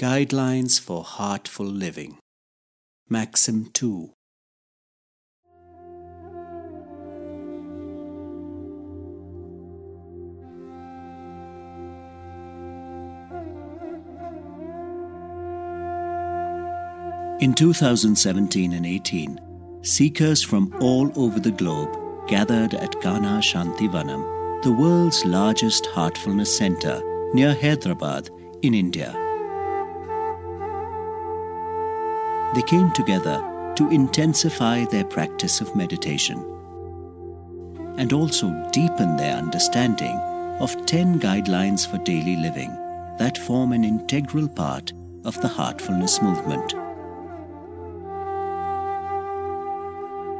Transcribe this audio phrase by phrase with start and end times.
[0.00, 2.16] Guidelines for Heartful Living.
[3.10, 4.10] Maxim 2.
[17.42, 19.38] In 2017 and 18,
[19.82, 21.94] seekers from all over the globe
[22.26, 27.02] gathered at Kanha Shantivanam, the world's largest heartfulness center
[27.34, 28.30] near Hyderabad
[28.62, 29.29] in India.
[32.54, 33.40] They came together
[33.76, 36.38] to intensify their practice of meditation
[37.96, 40.16] and also deepen their understanding
[40.60, 42.70] of 10 guidelines for daily living
[43.18, 44.92] that form an integral part
[45.24, 46.74] of the heartfulness movement.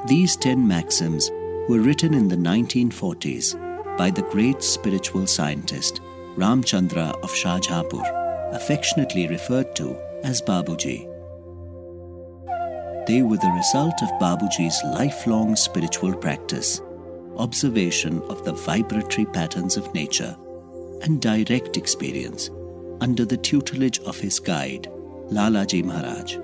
[0.09, 1.31] These 10 maxims
[1.69, 6.01] were written in the 1940s by the great spiritual scientist
[6.37, 11.10] Ramchandra of Shahjahanpur, affectionately referred to as Babuji.
[13.07, 16.81] They were the result of Babuji's lifelong spiritual practice,
[17.37, 20.37] observation of the vibratory patterns of nature,
[21.03, 22.51] and direct experience
[23.01, 24.89] under the tutelage of his guide,
[25.31, 26.37] Lalaji Maharaj.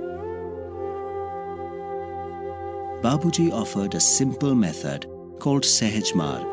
[3.03, 5.07] Babuji offered a simple method
[5.39, 6.47] called Sahaj Marg,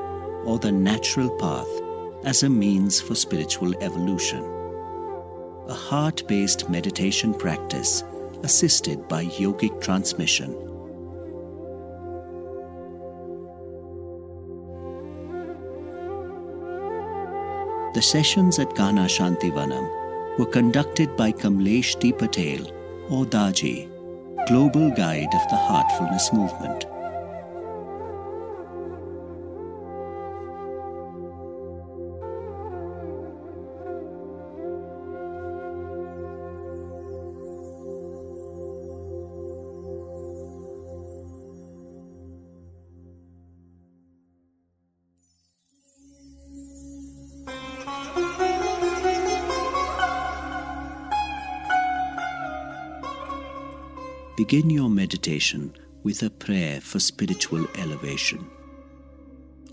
[0.45, 1.69] or the natural path,
[2.25, 4.43] as a means for spiritual evolution.
[5.69, 8.03] A heart based meditation practice
[8.43, 10.51] assisted by yogic transmission.
[17.93, 22.11] The sessions at Kanha Shantivanam were conducted by Kamlesh D.
[22.11, 22.65] Patel,
[23.09, 23.87] or Daji,
[24.47, 26.85] global guide of the Heartfulness Movement.
[54.35, 58.49] Begin your meditation with a prayer for spiritual elevation.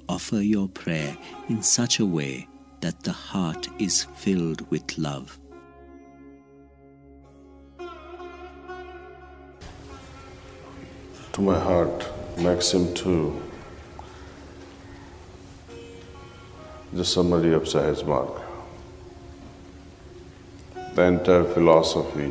[0.06, 1.16] Offer your prayer
[1.48, 2.46] in such a way
[2.82, 5.38] that the heart is filled with love.
[11.32, 12.06] To my heart,
[12.36, 13.42] Maxim 2,
[16.92, 18.42] the summary of Sahaj Marg.
[20.94, 22.30] The entire philosophy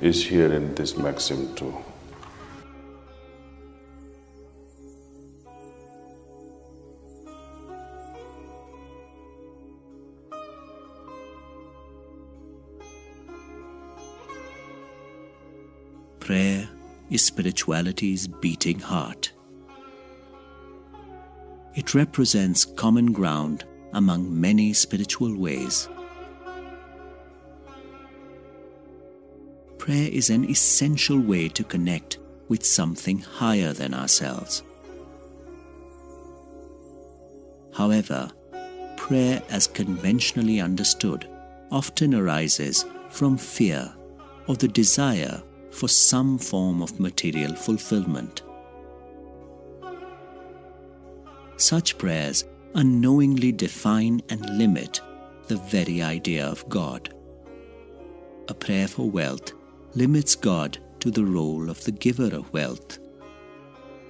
[0.00, 1.74] is here in this maxim too.
[16.20, 16.68] Prayer
[17.10, 19.32] is spirituality's beating heart.
[21.74, 25.88] It represents common ground among many spiritual ways.
[29.88, 32.18] Prayer is an essential way to connect
[32.48, 34.62] with something higher than ourselves.
[37.74, 38.30] However,
[38.98, 41.26] prayer as conventionally understood
[41.70, 43.90] often arises from fear
[44.46, 48.42] or the desire for some form of material fulfillment.
[51.56, 52.44] Such prayers
[52.74, 55.00] unknowingly define and limit
[55.46, 57.08] the very idea of God.
[58.48, 59.54] A prayer for wealth
[59.94, 62.98] limits God to the role of the giver of wealth.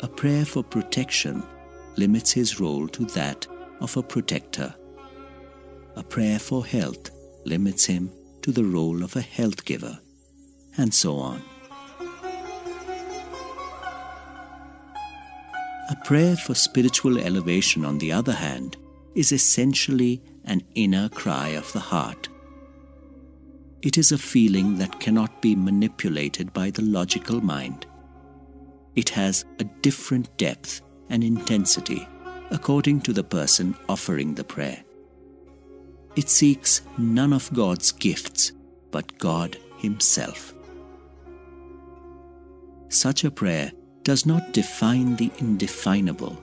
[0.00, 1.42] A prayer for protection
[1.96, 3.46] limits his role to that
[3.80, 4.74] of a protector.
[5.96, 7.10] A prayer for health
[7.44, 8.10] limits him
[8.42, 9.98] to the role of a health giver,
[10.76, 11.42] and so on.
[15.90, 18.76] A prayer for spiritual elevation, on the other hand,
[19.14, 22.28] is essentially an inner cry of the heart
[23.82, 27.86] it is a feeling that cannot be manipulated by the logical mind.
[28.96, 32.06] It has a different depth and intensity
[32.50, 34.82] according to the person offering the prayer.
[36.16, 38.52] It seeks none of God's gifts
[38.90, 40.54] but God Himself.
[42.88, 43.70] Such a prayer
[44.02, 46.42] does not define the indefinable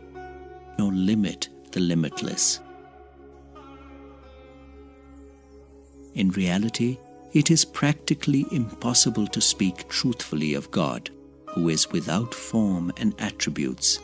[0.77, 2.59] nor limit the limitless.
[6.13, 6.97] In reality,
[7.35, 11.09] it is practically impossible to speak truthfully of God,
[11.47, 13.99] who is without form and attributes.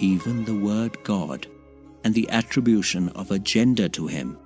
[0.00, 1.46] Even the word God
[2.02, 4.36] and the attribution of a gender to him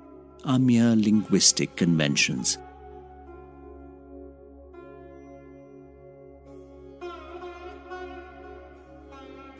[0.44, 2.58] are mere linguistic conventions.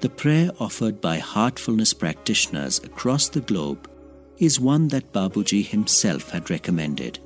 [0.03, 3.91] The prayer offered by heartfulness practitioners across the globe
[4.37, 7.19] is one that Babuji himself had recommended.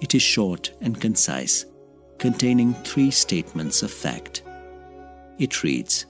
[0.00, 1.64] It is short and concise,
[2.18, 4.42] containing three statements of fact.
[5.38, 6.06] It reads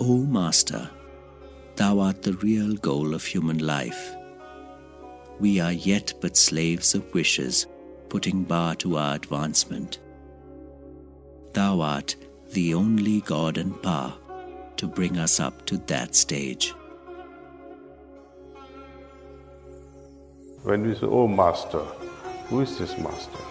[0.00, 0.90] O Master,
[1.76, 4.14] Thou art the real goal of human life.
[5.40, 7.66] We are yet but slaves of wishes,
[8.08, 9.98] putting bar to our advancement.
[11.52, 12.16] Thou art
[12.52, 14.14] the only God and power
[14.76, 16.74] to bring us up to that stage.
[20.62, 21.82] When we say, Oh Master,
[22.48, 23.44] who is this Master?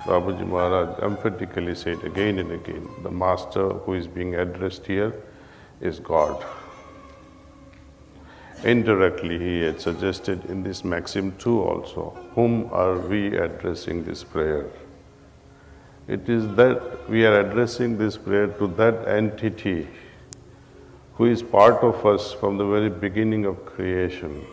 [0.00, 5.14] Babuji Maharaj emphatically said again and again the Master who is being addressed here
[5.80, 6.44] is God.
[8.64, 14.66] Indirectly, he had suggested in this maxim too also whom are we addressing this prayer?
[16.08, 19.88] It is that we are addressing this prayer to that entity
[21.14, 24.44] who is part of us from the very beginning of creation.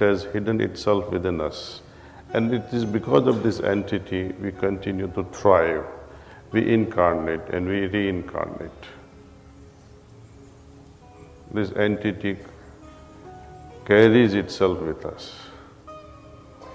[0.00, 1.82] Has hidden itself within us.
[2.32, 5.84] And it is because of this entity we continue to thrive.
[6.52, 8.86] We incarnate and we reincarnate
[11.52, 12.36] this entity
[13.84, 15.34] carries itself with us.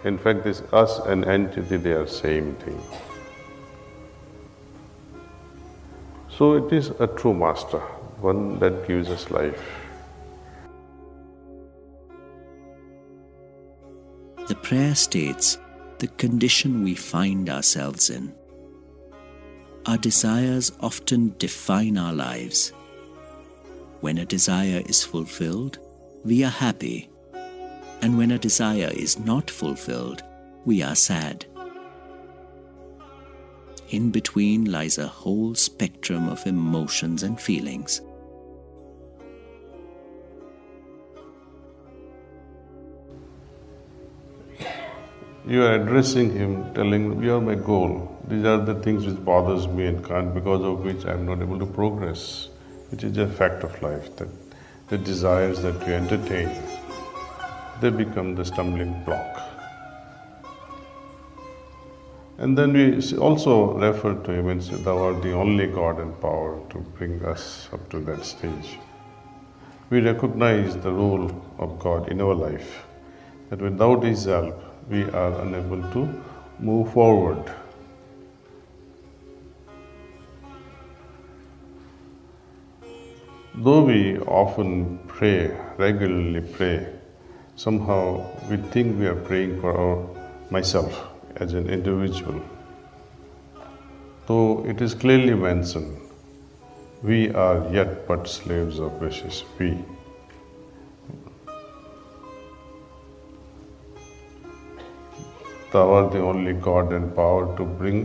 [0.03, 2.81] In fact, this us and entity, they are same thing.
[6.29, 7.79] So it is a true master,
[8.19, 9.84] one that gives us life.
[14.47, 15.57] The prayer states
[15.99, 18.33] the condition we find ourselves in.
[19.85, 22.73] Our desires often define our lives
[24.05, 25.79] when a desire is fulfilled,
[26.23, 27.09] we are happy.
[28.03, 30.21] And when a desire is not fulfilled,
[30.63, 31.43] we are sad.
[33.89, 38.01] In between lies a whole spectrum of emotions and feelings.
[45.47, 48.17] You are addressing him, telling him, You are my goal.
[48.27, 51.39] These are the things which bothers me and can't, because of which I am not
[51.39, 52.49] able to progress.
[52.91, 54.27] It is a fact of life that
[54.87, 56.49] the desires that we entertain,
[57.79, 59.39] they become the stumbling block.
[62.39, 66.19] And then we also refer to him and say, Thou art the only God and
[66.19, 68.79] power to bring us up to that stage.
[69.91, 72.83] We recognize the role of God in our life,
[73.51, 74.59] that without His help,
[74.89, 76.23] we are unable to
[76.59, 77.51] move forward.
[83.55, 86.87] Though we often pray, regularly pray,
[87.55, 91.07] somehow we think we are praying for our, myself
[91.37, 92.41] as an individual.
[94.27, 95.97] Though it is clearly mentioned,
[97.01, 99.43] we are yet but slaves of wishes.
[99.57, 99.77] We.
[105.75, 108.01] Thou art the only God and power to bring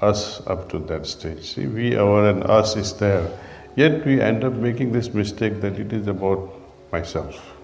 [0.00, 1.44] us up to that stage.
[1.54, 3.30] See, we, our, and us is there
[3.76, 6.52] Yet we end up making this mistake that it is about
[6.90, 7.54] myself.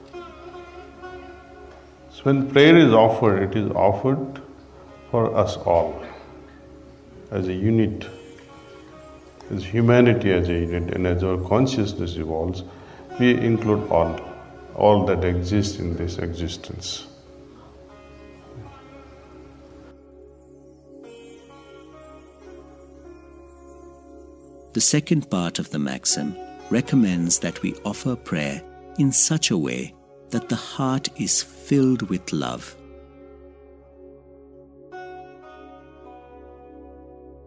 [2.11, 4.41] So when prayer is offered, it is offered
[5.11, 6.05] for us all
[7.31, 8.07] as a unit,
[9.51, 12.63] as humanity as a unit, and as our consciousness evolves,
[13.19, 14.21] we include all,
[14.77, 17.07] all that exists in this existence.
[24.77, 26.37] The second part of the maxim
[26.69, 28.63] recommends that we offer prayer
[28.99, 29.95] in such a way
[30.29, 32.77] that the heart is filled with love.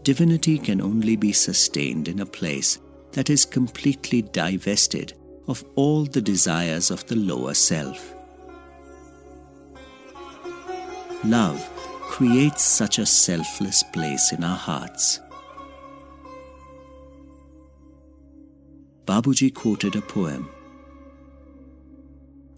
[0.01, 2.79] Divinity can only be sustained in a place
[3.11, 5.13] that is completely divested
[5.47, 8.15] of all the desires of the lower self.
[11.23, 11.63] Love
[12.01, 15.19] creates such a selfless place in our hearts.
[19.09, 20.47] Babuji quoted a poem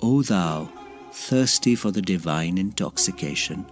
[0.01, 0.67] O thou,
[1.13, 3.65] thirsty for the divine intoxication,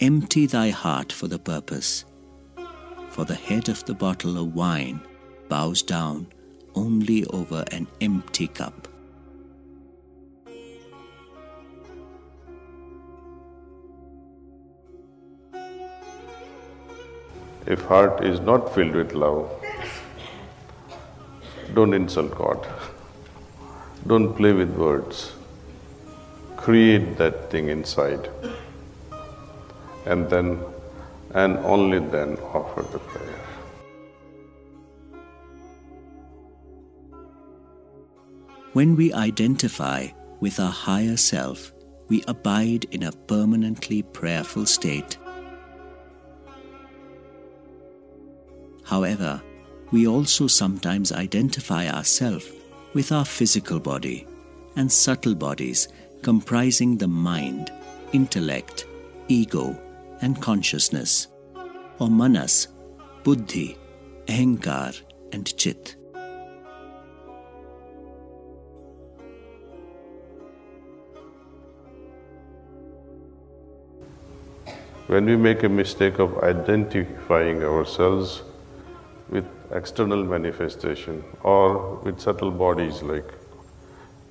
[0.00, 2.04] empty thy heart for the purpose,
[3.08, 5.00] for the head of the bottle of wine
[5.48, 6.26] bows down
[6.74, 8.88] only over an empty cup.
[17.64, 19.48] If heart is not filled with love,
[21.76, 22.66] don't insult God.
[24.06, 25.32] Don't play with words.
[26.66, 28.28] create that thing inside.
[30.04, 30.58] And then,
[31.32, 33.44] and only then offer the prayer.
[38.72, 40.08] When we identify
[40.40, 41.72] with our higher self,
[42.08, 45.18] we abide in a permanently prayerful state.
[48.84, 49.40] However,
[49.92, 52.50] we also sometimes identify ourselves
[52.94, 54.26] with our physical body
[54.76, 55.88] and subtle bodies
[56.22, 57.70] comprising the mind,
[58.12, 58.86] intellect,
[59.28, 59.78] ego,
[60.22, 61.28] and consciousness,
[61.98, 62.68] or manas,
[63.22, 63.76] buddhi,
[64.26, 65.00] ahankar,
[65.32, 65.96] and chit.
[75.06, 78.42] When we make a mistake of identifying ourselves
[79.28, 83.28] with external manifestation or with subtle bodies like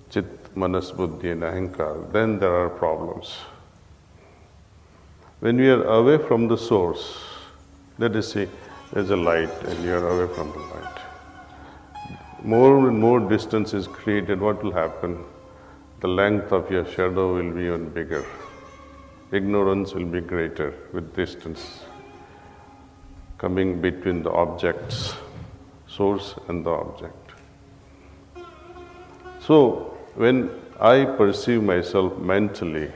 [0.10, 0.26] chit,
[0.56, 3.36] manas, buddhi, and ahankar, then there are problems.
[5.40, 7.20] When we are away from the source,
[7.98, 8.48] let us say
[8.94, 11.00] there's a light and you are away from the light.
[12.44, 15.24] More and more distance is created, what will happen?
[16.02, 18.26] The length of your shadow will be even bigger.
[19.32, 21.85] Ignorance will be greater with distance
[23.46, 25.14] coming between the objects,
[25.88, 27.34] source and the object.
[29.40, 30.50] So, when
[30.80, 32.92] I perceive myself mentally,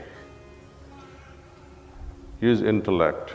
[2.40, 3.32] use intellect,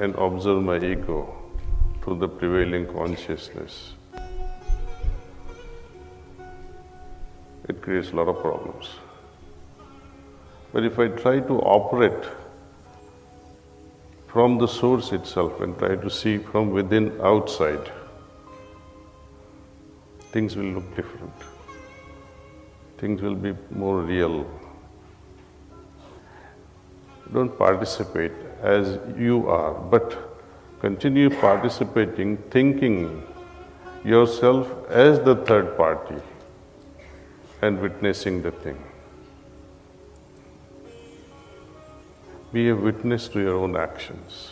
[0.00, 1.20] and observe my ego
[2.02, 3.92] through the prevailing consciousness,
[7.68, 8.88] it creates a lot of problems.
[10.72, 12.28] But if I try to operate
[14.28, 17.90] from the source itself and try to see from within outside,
[20.32, 21.32] things will look different.
[22.98, 24.46] Things will be more real.
[27.32, 30.16] Don't participate as you are, but
[30.80, 33.22] continue participating, thinking
[34.04, 36.20] yourself as the third party
[37.62, 38.78] and witnessing the thing.
[42.52, 44.50] Be a witness to your own actions.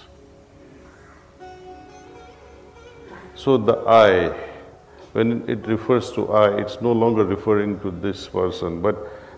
[3.34, 4.28] So the I,
[5.12, 8.96] when it refers to I, it's no longer referring to this person, but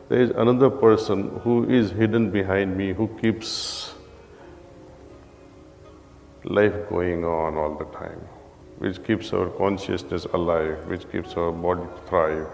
[0.09, 3.93] there is another person who is hidden behind me, who keeps
[6.45, 8.21] life going on all the time,
[8.79, 12.47] which keeps our consciousness alive, which keeps our body thrive.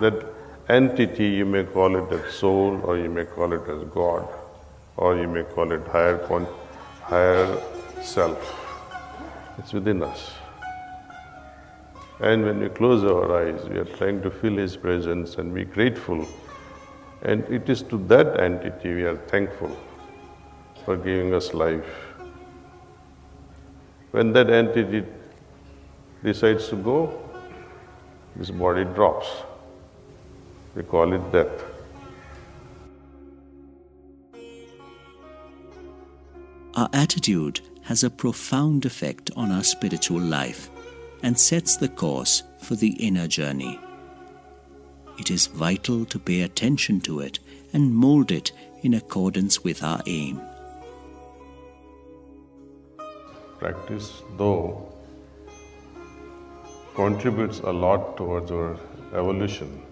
[0.00, 0.37] That
[0.68, 4.28] entity, you may call it as soul, or you may call it as God,
[4.96, 6.46] or you may call it higher, con-
[7.02, 7.60] higher
[8.02, 8.66] self.
[9.58, 10.32] It's within us.
[12.20, 15.64] And when we close our eyes, we are trying to feel His presence and be
[15.64, 16.26] grateful.
[17.22, 19.76] And it is to that entity we are thankful
[20.84, 21.86] for giving us life.
[24.10, 25.04] When that entity
[26.22, 27.22] decides to go,
[28.36, 29.28] this body drops.
[30.78, 31.64] We call it death.
[36.76, 40.70] Our attitude has a profound effect on our spiritual life
[41.24, 43.80] and sets the course for the inner journey.
[45.18, 47.40] It is vital to pay attention to it
[47.72, 50.40] and mold it in accordance with our aim.
[53.58, 54.92] Practice, though,
[56.94, 58.78] contributes a lot towards our
[59.12, 59.82] evolution.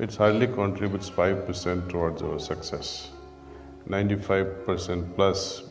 [0.00, 3.10] It hardly contributes 5% towards our success.
[3.86, 5.64] 95% plus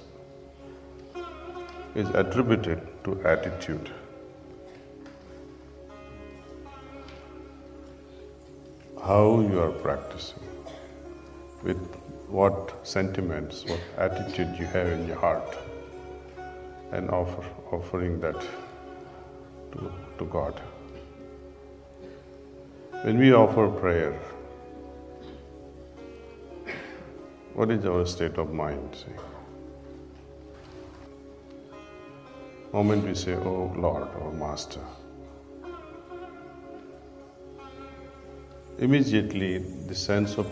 [1.96, 3.90] is attributed to attitude.
[9.02, 10.44] How you are practicing,
[11.64, 11.84] with
[12.28, 15.58] what sentiments, what attitude you have in your heart,
[16.92, 18.40] and offer, offering that
[19.72, 20.62] to, to God.
[23.02, 24.12] When we offer prayer,
[27.54, 28.94] what is our state of mind?
[28.94, 29.14] See?
[32.74, 34.82] Moment we say, Oh Lord, oh Master,
[38.80, 40.48] immediately the sense of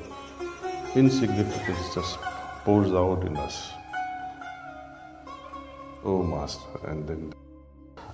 [0.96, 2.18] insignificance just
[2.64, 3.72] pours out in us.
[6.06, 7.34] Oh Master, and then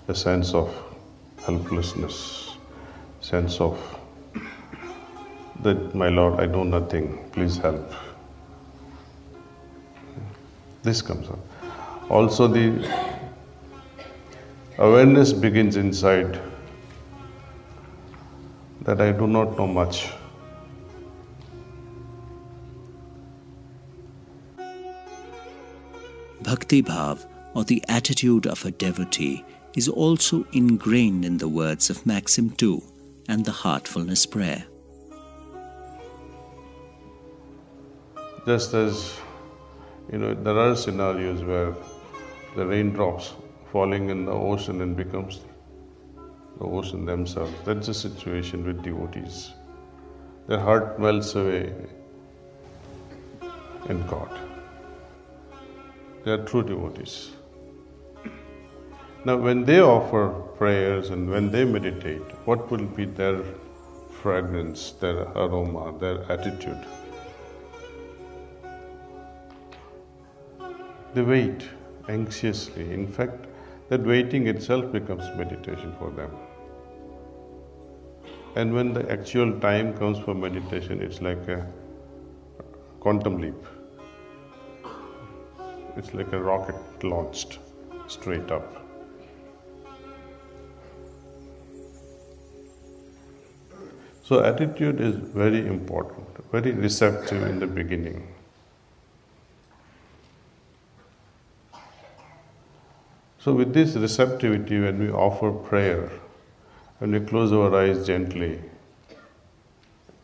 [0.08, 0.74] a sense of
[1.46, 2.58] helplessness,
[3.22, 3.78] sense of
[5.64, 7.92] that my Lord, I know nothing, please help.
[10.84, 11.40] This comes up.
[12.10, 12.88] Also, the
[14.78, 16.40] awareness begins inside
[18.82, 20.12] that I do not know much.
[26.42, 32.06] Bhakti Bhav, or the attitude of a devotee, is also ingrained in the words of
[32.06, 32.84] Maxim 2
[33.30, 34.66] and the Heartfulness Prayer.
[38.46, 39.18] Just as,
[40.12, 41.74] you know, there are scenarios where
[42.58, 43.34] the raindrops
[43.72, 45.40] falling in the ocean and becomes
[46.60, 47.54] the ocean themselves.
[47.64, 49.54] That's the situation with devotees.
[50.48, 51.74] Their heart melts away
[53.88, 54.30] in God.
[56.26, 57.32] They are true devotees.
[59.24, 63.42] Now, when they offer prayers and when they meditate, what will be their
[64.22, 66.86] fragrance, their aroma, their attitude?
[71.14, 71.64] They wait
[72.10, 72.92] anxiously.
[72.92, 73.46] In fact,
[73.90, 76.32] that waiting itself becomes meditation for them.
[78.56, 81.68] And when the actual time comes for meditation, it's like a
[83.00, 83.64] quantum leap.
[85.96, 87.60] It's like a rocket launched
[88.08, 88.80] straight up.
[94.24, 98.28] So, attitude is very important, very receptive in the beginning.
[103.44, 106.10] So, with this receptivity, when we offer prayer,
[107.00, 108.62] when we close our eyes gently,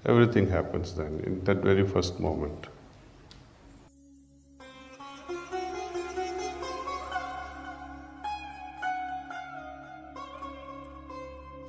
[0.06, 2.68] everything happens then in that very first moment.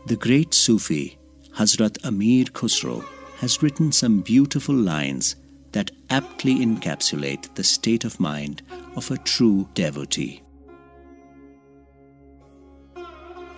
[0.07, 1.19] The great Sufi
[1.57, 3.05] Hazrat Amir Khusro
[3.39, 5.35] has written some beautiful lines
[5.73, 8.63] that aptly encapsulate the state of mind
[8.95, 10.43] of a true devotee.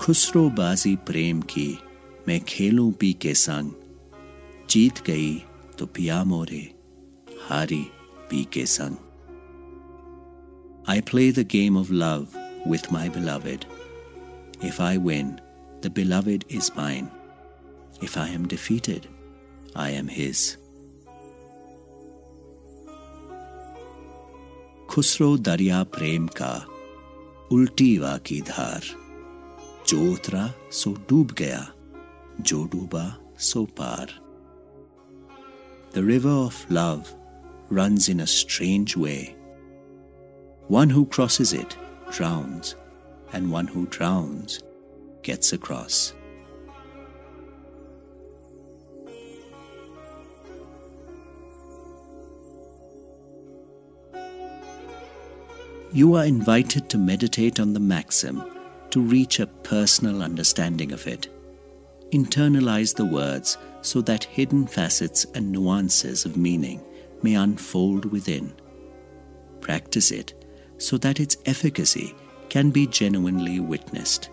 [0.03, 1.79] खुसरोबाजी प्रेम की
[2.29, 3.71] मैं खेलूं P के संग।
[4.71, 5.35] जीत गई
[5.79, 6.75] तो पिया मोरे,
[7.49, 7.87] हारी
[8.31, 8.97] पी के संग।
[10.89, 12.27] I play the game of love
[12.69, 13.65] with my beloved
[14.65, 15.31] if I win
[15.85, 17.09] the beloved is mine
[18.05, 19.07] if I am defeated
[19.77, 20.57] I am his
[24.91, 26.67] Khusro दरिया प्रेम का
[27.53, 29.02] उल्टी वा की धार।
[29.92, 31.68] जो उतरा सो डूब गया
[32.42, 33.06] जो डूबा
[33.38, 34.08] so par.
[35.92, 37.14] The river of love
[37.70, 39.36] runs in a strange way.
[40.68, 41.78] One who crosses it
[42.12, 42.76] drowns,
[43.32, 44.60] and one who drowns
[45.22, 46.14] gets across.
[55.94, 58.44] you are invited to meditate on the maxim
[58.93, 61.29] to reach a personal understanding of it.
[62.13, 66.81] Internalize the words so that hidden facets and nuances of meaning
[67.23, 68.53] may unfold within.
[69.61, 70.35] Practice it
[70.79, 72.15] so that its efficacy
[72.49, 74.29] can be genuinely witnessed.